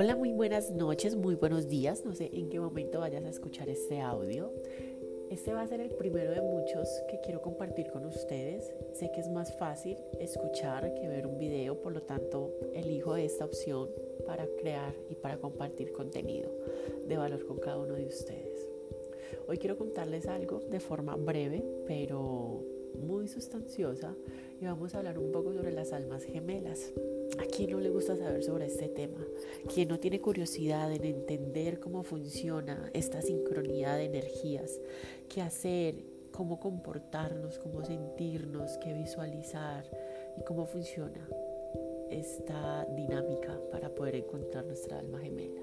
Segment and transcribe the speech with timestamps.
[0.00, 2.04] Hola, muy buenas noches, muy buenos días.
[2.04, 4.52] No sé en qué momento vayas a escuchar este audio.
[5.28, 8.72] Este va a ser el primero de muchos que quiero compartir con ustedes.
[8.92, 13.44] Sé que es más fácil escuchar que ver un video, por lo tanto elijo esta
[13.44, 13.88] opción
[14.24, 16.48] para crear y para compartir contenido
[17.04, 18.70] de valor con cada uno de ustedes.
[19.48, 22.62] Hoy quiero contarles algo de forma breve, pero
[23.02, 24.14] muy sustanciosa
[24.60, 26.92] y vamos a hablar un poco sobre las almas gemelas.
[27.38, 29.24] ¿A quién no le gusta saber sobre este tema?
[29.72, 34.80] ¿Quién no tiene curiosidad en entender cómo funciona esta sincronía de energías?
[35.28, 35.94] ¿Qué hacer?
[36.32, 37.58] ¿Cómo comportarnos?
[37.58, 38.76] ¿Cómo sentirnos?
[38.78, 39.84] ¿Qué visualizar?
[40.36, 41.28] ¿Y cómo funciona
[42.10, 45.62] esta dinámica para poder encontrar nuestra alma gemela?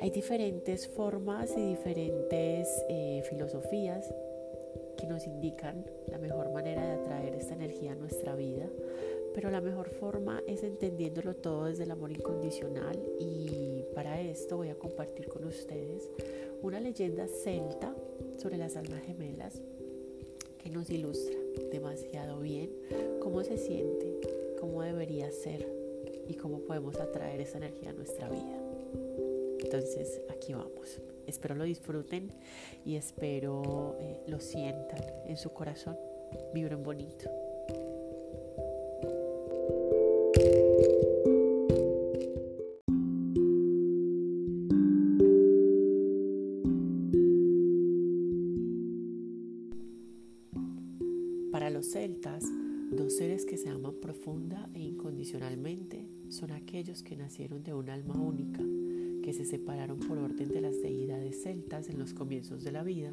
[0.00, 4.12] Hay diferentes formas y diferentes eh, filosofías
[4.96, 8.68] que nos indican la mejor manera de atraer esta energía a nuestra vida
[9.34, 14.68] pero la mejor forma es entendiéndolo todo desde el amor incondicional y para esto voy
[14.68, 16.08] a compartir con ustedes
[16.62, 17.94] una leyenda celta
[18.38, 19.60] sobre las almas gemelas
[20.62, 21.36] que nos ilustra
[21.70, 22.70] demasiado bien
[23.20, 24.20] cómo se siente,
[24.60, 25.68] cómo debería ser
[26.28, 28.58] y cómo podemos atraer esa energía a nuestra vida.
[29.60, 31.00] Entonces aquí vamos.
[31.26, 32.32] Espero lo disfruten
[32.84, 35.96] y espero eh, lo sientan en su corazón.
[36.52, 37.43] Vibren bonito.
[51.90, 52.44] Celtas,
[52.90, 58.14] dos seres que se aman profunda e incondicionalmente son aquellos que nacieron de un alma
[58.14, 58.62] única,
[59.22, 63.12] que se separaron por orden de las deidades celtas en los comienzos de la vida,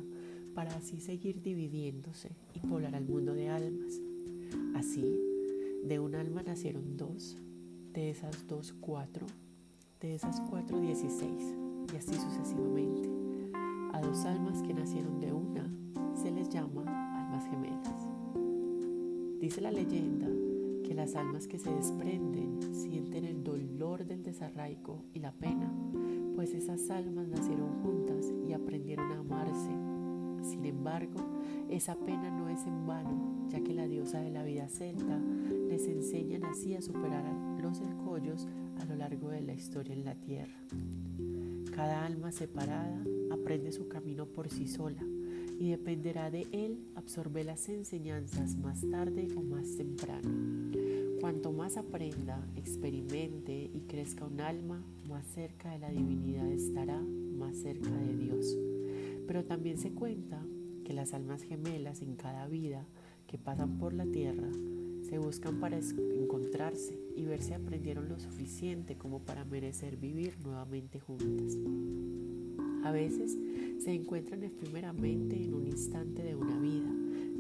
[0.53, 4.00] para así seguir dividiéndose y poblar al mundo de almas.
[4.75, 5.19] Así,
[5.83, 7.38] de un alma nacieron dos,
[7.94, 9.28] de esas dos cuatro,
[10.00, 11.56] de esas cuatro dieciséis,
[11.94, 13.09] y así sucesivamente.
[13.94, 15.81] A dos almas que nacieron de una
[19.41, 20.28] Dice la leyenda
[20.88, 25.74] que las almas que se desprenden sienten el dolor del desarraigo y la pena,
[26.35, 29.72] pues esas almas nacieron juntas y aprendieron a amarse.
[30.47, 31.19] Sin embargo,
[31.72, 35.19] esa pena no es en vano, ya que la diosa de la vida celta
[35.68, 37.25] les enseña así a superar
[37.59, 38.47] los escollos
[38.80, 40.62] a lo largo de la historia en la tierra.
[41.75, 45.03] Cada alma separada aprende su camino por sí sola
[45.61, 50.27] y dependerá de él absorber las enseñanzas más tarde o más temprano.
[51.19, 57.57] Cuanto más aprenda, experimente y crezca un alma, más cerca de la divinidad estará, más
[57.57, 58.57] cerca de Dios.
[59.27, 60.44] Pero también se cuenta
[60.83, 62.88] que las almas gemelas en cada vida
[63.27, 64.50] que pasan por la tierra
[65.07, 71.00] se buscan para encontrarse y ver si aprendieron lo suficiente como para merecer vivir nuevamente
[71.00, 71.55] juntas.
[72.84, 73.38] A veces
[73.80, 76.90] se encuentran efímeramente en un instante de una vida,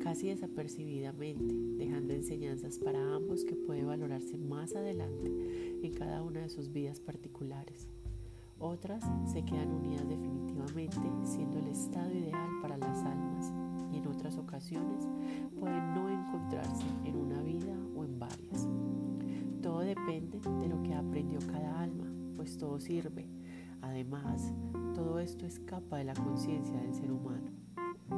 [0.03, 5.31] casi desapercibidamente, dejando enseñanzas para ambos que puede valorarse más adelante
[5.83, 7.87] en cada una de sus vidas particulares.
[8.59, 13.51] Otras se quedan unidas definitivamente, siendo el estado ideal para las almas,
[13.91, 15.07] y en otras ocasiones
[15.59, 18.67] pueden no encontrarse en una vida o en varias.
[19.63, 23.25] Todo depende de lo que aprendió cada alma, pues todo sirve.
[23.91, 24.53] Además,
[24.95, 27.51] todo esto escapa de la conciencia del ser humano.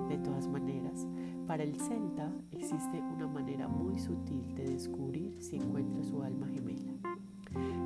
[0.08, 1.08] De todas maneras,
[1.48, 6.94] para el celta existe una manera muy sutil de descubrir si encuentra su alma gemela.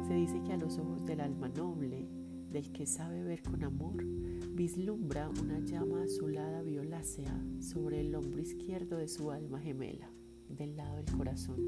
[0.06, 2.10] Se dice que a los ojos del alma noble,
[2.52, 4.04] del que sabe ver con amor,
[4.52, 10.12] vislumbra una llama azulada violácea sobre el hombro izquierdo de su alma gemela,
[10.50, 11.62] del lado del corazón.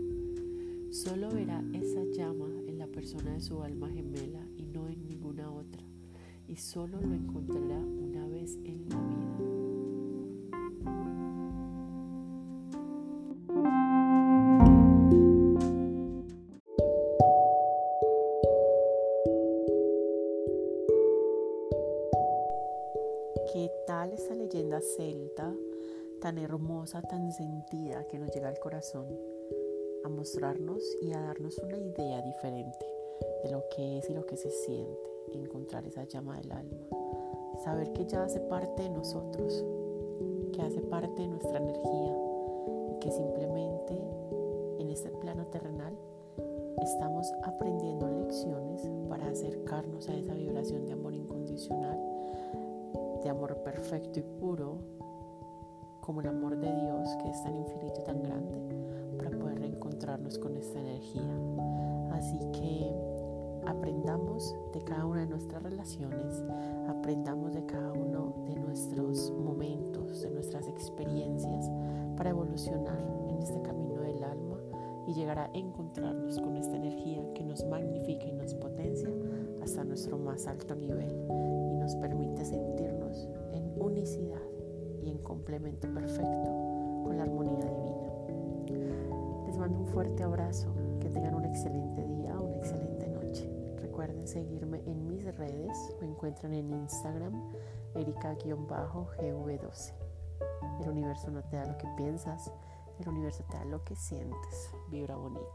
[0.91, 5.49] Solo verá esa llama en la persona de su alma gemela y no en ninguna
[5.49, 5.88] otra
[6.49, 9.59] y solo lo encontrará una vez en la vida.
[23.53, 25.55] ¿Qué tal esta leyenda celta
[26.19, 29.07] tan hermosa, tan sentida que nos llega al corazón
[30.03, 32.98] a mostrarnos y a darnos una idea diferente
[33.43, 35.09] de lo que es y lo que se siente?
[35.37, 36.87] encontrar esa llama del alma,
[37.63, 39.63] saber que ya hace parte de nosotros,
[40.53, 42.17] que hace parte de nuestra energía
[42.91, 44.01] y que simplemente
[44.79, 45.97] en este plano terrenal
[46.81, 51.99] estamos aprendiendo lecciones para acercarnos a esa vibración de amor incondicional,
[53.23, 54.77] de amor perfecto y puro,
[56.01, 58.57] como el amor de Dios que es tan infinito y tan grande,
[59.17, 61.29] para poder reencontrarnos con esta energía.
[62.11, 63.08] Así que
[63.69, 66.43] aprendamos de cada una de nuestras relaciones,
[66.87, 71.69] aprendamos de cada uno de nuestros momentos, de nuestras experiencias
[72.17, 72.99] para evolucionar
[73.29, 74.57] en este camino del alma
[75.07, 79.09] y llegar a encontrarnos con esta energía que nos magnifica y nos potencia
[79.61, 81.11] hasta nuestro más alto nivel
[81.71, 84.41] y nos permite sentirnos en unicidad
[85.03, 88.89] y en complemento perfecto con la armonía divina.
[89.45, 90.69] Les mando un fuerte abrazo,
[90.99, 93.08] que tengan un excelente día, una excelente.
[93.99, 97.33] Recuerden seguirme en mis redes, me encuentran en Instagram,
[97.95, 99.93] erika-gv12.
[100.79, 102.49] El universo no te da lo que piensas,
[102.97, 104.71] el universo te da lo que sientes.
[104.89, 105.51] Vibra bonito.